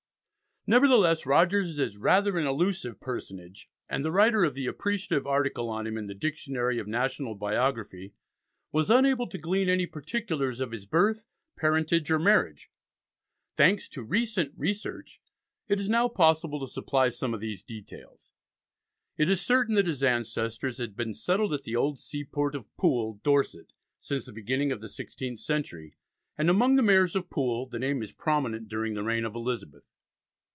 [0.67, 5.87] Nevertheless, Rogers is rather an elusive personage, and the writer of the appreciative article on
[5.87, 8.13] him in the "Dictionary of National Biography"
[8.71, 11.25] was unable to glean any particulars of his birth,
[11.57, 12.69] parentage, or marriage.
[13.57, 15.19] Thanks to recent research
[15.67, 18.31] it is now possible to supply some of these details.
[19.17, 23.19] It is certain that his ancestors had been settled at the old seaport of Poole,
[23.23, 25.95] Dorset, since the beginning of the sixteenth century,
[26.37, 29.87] and among the mayors of Poole the name is prominent during the reign of Elizabeth.